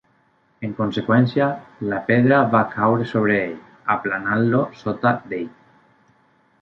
[0.67, 1.49] En conseqüència,
[1.91, 3.55] la pedra va caure sobre ell,
[3.97, 5.49] aplanant-lo sota d'ell.